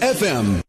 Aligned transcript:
FM. 0.00 0.60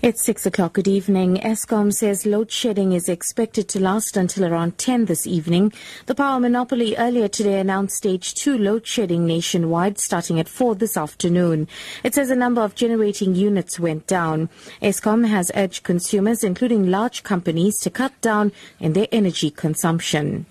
It's 0.00 0.22
six 0.22 0.46
o'clock. 0.46 0.74
Good 0.74 0.86
evening. 0.86 1.38
Eskom 1.38 1.92
says 1.92 2.24
load 2.24 2.52
shedding 2.52 2.92
is 2.92 3.08
expected 3.08 3.68
to 3.70 3.80
last 3.80 4.16
until 4.16 4.44
around 4.44 4.78
10 4.78 5.06
this 5.06 5.26
evening. 5.26 5.72
The 6.06 6.14
power 6.14 6.38
monopoly 6.38 6.96
earlier 6.96 7.26
today 7.26 7.58
announced 7.58 7.96
stage 7.96 8.34
two 8.34 8.56
load 8.56 8.86
shedding 8.86 9.26
nationwide 9.26 9.98
starting 9.98 10.38
at 10.38 10.48
4 10.48 10.76
this 10.76 10.96
afternoon. 10.96 11.66
It 12.04 12.14
says 12.14 12.30
a 12.30 12.36
number 12.36 12.60
of 12.60 12.76
generating 12.76 13.34
units 13.34 13.80
went 13.80 14.06
down. 14.06 14.50
Eskom 14.80 15.26
has 15.26 15.50
urged 15.56 15.82
consumers, 15.82 16.44
including 16.44 16.92
large 16.92 17.24
companies, 17.24 17.76
to 17.80 17.90
cut 17.90 18.12
down 18.20 18.52
in 18.78 18.92
their 18.92 19.08
energy 19.10 19.50
consumption. 19.50 20.46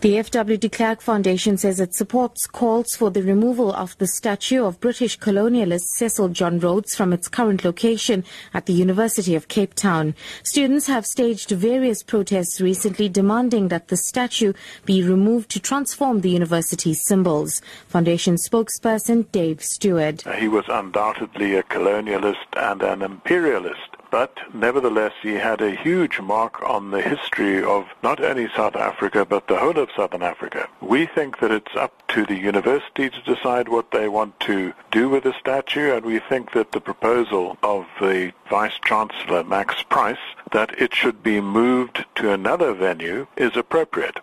The 0.00 0.16
F.W. 0.16 0.56
de 0.56 0.70
Klerk 0.70 1.02
Foundation 1.02 1.58
says 1.58 1.78
it 1.78 1.94
supports 1.94 2.46
calls 2.46 2.96
for 2.96 3.10
the 3.10 3.22
removal 3.22 3.70
of 3.70 3.98
the 3.98 4.06
statue 4.06 4.64
of 4.64 4.80
British 4.80 5.18
colonialist 5.18 5.88
Cecil 5.96 6.30
John 6.30 6.58
Rhodes 6.58 6.94
from 6.96 7.12
its 7.12 7.28
current 7.28 7.66
location 7.66 8.24
at 8.54 8.64
the 8.64 8.72
University 8.72 9.34
of 9.34 9.48
Cape 9.48 9.74
Town. 9.74 10.14
Students 10.42 10.86
have 10.86 11.04
staged 11.04 11.50
various 11.50 12.02
protests 12.02 12.62
recently 12.62 13.10
demanding 13.10 13.68
that 13.68 13.88
the 13.88 13.98
statue 13.98 14.54
be 14.86 15.02
removed 15.02 15.50
to 15.50 15.60
transform 15.60 16.22
the 16.22 16.30
university's 16.30 17.04
symbols. 17.04 17.60
Foundation 17.86 18.36
spokesperson 18.36 19.30
Dave 19.32 19.62
Steward. 19.62 20.22
He 20.38 20.48
was 20.48 20.64
undoubtedly 20.70 21.56
a 21.56 21.62
colonialist 21.64 22.46
and 22.56 22.80
an 22.80 23.02
imperialist 23.02 23.89
but 24.10 24.38
nevertheless 24.52 25.12
he 25.22 25.34
had 25.34 25.60
a 25.60 25.74
huge 25.74 26.20
mark 26.20 26.62
on 26.62 26.90
the 26.90 27.00
history 27.00 27.62
of 27.62 27.86
not 28.02 28.20
only 28.20 28.48
South 28.56 28.76
Africa 28.76 29.24
but 29.24 29.46
the 29.46 29.58
whole 29.58 29.78
of 29.78 29.88
Southern 29.96 30.22
Africa. 30.22 30.68
We 30.80 31.06
think 31.06 31.38
that 31.40 31.50
it's 31.50 31.74
up 31.76 32.06
to 32.08 32.24
the 32.26 32.38
university 32.38 33.10
to 33.10 33.22
decide 33.22 33.68
what 33.68 33.90
they 33.90 34.08
want 34.08 34.38
to 34.40 34.72
do 34.90 35.08
with 35.08 35.24
the 35.24 35.34
statue 35.38 35.92
and 35.94 36.04
we 36.04 36.18
think 36.18 36.52
that 36.52 36.72
the 36.72 36.80
proposal 36.80 37.56
of 37.62 37.86
the 38.00 38.32
Vice 38.48 38.78
Chancellor 38.84 39.44
Max 39.44 39.82
Price 39.82 40.18
that 40.52 40.78
it 40.80 40.94
should 40.94 41.22
be 41.22 41.40
moved 41.40 42.04
to 42.16 42.32
another 42.32 42.74
venue 42.74 43.26
is 43.36 43.56
appropriate. 43.56 44.20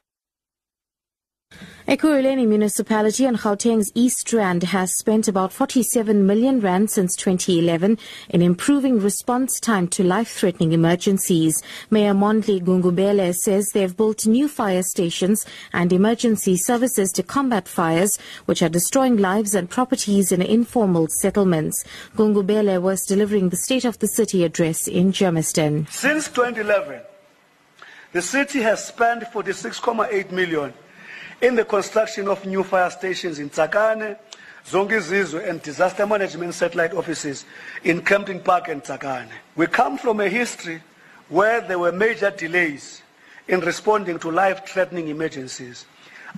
Ekurhuleni 1.87 2.45
municipality 2.45 3.25
on 3.25 3.35
Gauteng's 3.35 3.93
East 3.95 4.33
Rand 4.33 4.63
has 4.63 4.97
spent 4.97 5.29
about 5.29 5.53
47 5.53 6.27
million 6.27 6.59
rand 6.59 6.91
since 6.91 7.15
2011 7.15 7.97
in 8.27 8.41
improving 8.41 8.99
response 8.99 9.57
time 9.57 9.87
to 9.87 10.03
life-threatening 10.03 10.73
emergencies. 10.73 11.63
Mayor 11.89 12.13
Mondli 12.13 12.61
Gungubele 12.61 13.33
says 13.33 13.69
they've 13.69 13.95
built 13.95 14.27
new 14.27 14.49
fire 14.49 14.83
stations 14.83 15.45
and 15.71 15.93
emergency 15.93 16.57
services 16.57 17.09
to 17.13 17.23
combat 17.23 17.69
fires 17.69 18.19
which 18.47 18.61
are 18.61 18.67
destroying 18.67 19.15
lives 19.15 19.55
and 19.55 19.69
properties 19.69 20.33
in 20.33 20.41
informal 20.41 21.07
settlements. 21.07 21.85
Gungubele 22.17 22.81
was 22.81 23.05
delivering 23.05 23.47
the 23.47 23.55
State 23.55 23.85
of 23.85 23.97
the 23.99 24.09
City 24.09 24.43
address 24.43 24.89
in 24.89 25.13
Germiston. 25.13 25.89
Since 25.89 26.27
2011, 26.31 26.99
the 28.11 28.21
city 28.21 28.59
has 28.59 28.85
spent 28.85 29.23
46.8 29.23 30.31
million 30.33 30.73
in 31.41 31.55
the 31.55 31.65
construction 31.65 32.27
of 32.27 32.45
new 32.45 32.63
fire 32.63 32.89
stations 32.89 33.39
in 33.39 33.49
Tsakane, 33.49 34.17
Zonkizizwe, 34.65 35.47
and 35.47 35.61
disaster 35.61 36.05
management 36.05 36.53
satellite 36.53 36.93
offices 36.93 37.45
in 37.83 38.01
Kempton 38.01 38.39
Park 38.41 38.67
and 38.67 38.83
Tsakane. 38.83 39.29
We 39.55 39.67
come 39.67 39.97
from 39.97 40.19
a 40.19 40.27
history 40.27 40.81
where 41.29 41.61
there 41.61 41.79
were 41.79 41.91
major 41.91 42.31
delays 42.31 43.01
in 43.47 43.59
responding 43.61 44.19
to 44.19 44.31
life-threatening 44.31 45.07
emergencies, 45.07 45.85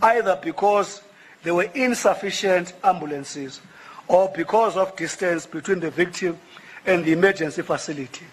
either 0.02 0.40
because 0.42 1.02
there 1.44 1.56
were 1.56 1.70
insufficient 1.74 2.74
ambulances 2.84 3.62
or 4.08 4.30
because 4.36 4.76
of 4.76 4.96
distance 4.96 5.46
between 5.46 5.80
the 5.80 5.90
victim 5.90 6.38
and 6.86 7.06
the 7.06 7.14
emergency 7.14 7.62
facility. 7.62 8.26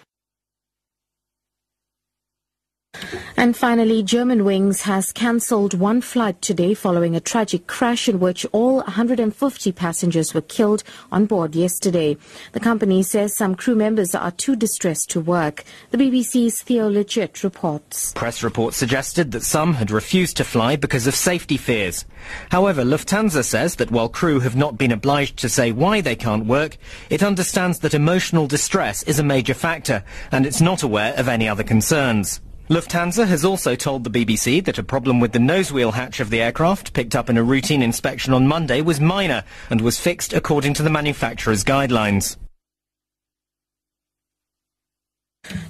And 3.37 3.57
finally, 3.57 4.03
Germanwings 4.03 4.83
has 4.83 5.13
cancelled 5.13 5.75
one 5.75 6.01
flight 6.01 6.41
today 6.41 6.73
following 6.73 7.15
a 7.15 7.21
tragic 7.21 7.67
crash 7.67 8.09
in 8.09 8.19
which 8.19 8.47
all 8.51 8.77
150 8.77 9.73
passengers 9.73 10.33
were 10.33 10.41
killed 10.41 10.83
on 11.13 11.27
board 11.27 11.55
yesterday. 11.55 12.17
The 12.53 12.61
company 12.61 13.03
says 13.03 13.37
some 13.37 13.55
crew 13.55 13.75
members 13.75 14.15
are 14.15 14.31
too 14.31 14.57
distressed 14.57 15.11
to 15.11 15.21
work. 15.21 15.65
The 15.91 15.99
BBC's 15.99 16.63
Theo 16.63 16.89
Leggett 16.89 17.45
reports. 17.45 18.13
Press 18.15 18.43
reports 18.43 18.79
suggested 18.79 19.33
that 19.33 19.43
some 19.43 19.75
had 19.75 19.91
refused 19.91 20.39
to 20.39 20.45
fly 20.45 20.77
because 20.77 21.07
of 21.07 21.15
safety 21.15 21.59
fears. 21.59 22.07
However, 22.51 22.85
Lufthansa 22.85 23.45
says 23.45 23.77
that 23.77 23.91
while 23.91 24.09
crew 24.09 24.41
have 24.41 24.57
not 24.57 24.79
been 24.79 24.93
obliged 24.93 25.37
to 25.39 25.49
say 25.49 25.73
why 25.73 26.01
they 26.01 26.17
can't 26.17 26.47
work, 26.47 26.79
it 27.11 27.23
understands 27.23 27.81
that 27.81 27.95
emotional 27.95 28.47
distress 28.47 29.03
is 29.03 29.19
a 29.19 29.25
major 29.25 29.55
factor 29.55 30.03
and 30.33 30.47
it's 30.47 30.61
not 30.61 30.83
aware 30.83 31.15
of 31.15 31.29
any 31.29 31.49
other 31.49 31.63
concerns. 31.63 32.41
Lufthansa 32.69 33.29
has 33.29 33.45
also 33.45 33.77
told 33.77 34.03
the 34.03 34.11
BBC 34.11 34.65
that 34.65 34.77
a 34.77 34.83
problem 34.83 35.21
with 35.21 35.31
the 35.31 35.39
nosewheel 35.39 35.93
hatch 35.93 36.19
of 36.19 36.31
the 36.31 36.43
aircraft 36.43 36.93
picked 36.95 37.15
up 37.15 37.31
in 37.31 37.37
a 37.37 37.43
routine 37.43 37.81
inspection 37.81 38.35
on 38.35 38.49
Monday 38.49 38.81
was 38.81 39.01
minor 39.01 39.45
and 39.71 39.81
was 39.81 40.01
fixed 40.01 40.33
according 40.33 40.75
to 40.75 40.83
the 40.83 40.91
manufacturer's 40.91 41.63
guidelines. 41.63 42.37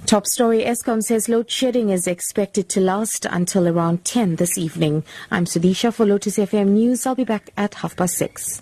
Top 0.07 0.25
story 0.25 0.63
Eskom 0.63 1.03
says 1.03 1.29
load 1.29 1.51
shedding 1.51 1.89
is 1.91 2.07
expected 2.07 2.67
to 2.69 2.81
last 2.81 3.27
until 3.29 3.67
around 3.67 4.03
10 4.03 4.37
this 4.37 4.57
evening. 4.57 5.03
I'm 5.29 5.45
Sudisha 5.45 5.93
for 5.93 6.03
Lotus 6.03 6.39
FM 6.39 6.69
News. 6.69 7.05
I'll 7.05 7.13
be 7.13 7.25
back 7.25 7.51
at 7.55 7.75
half 7.75 7.95
past 7.95 8.15
six. 8.17 8.59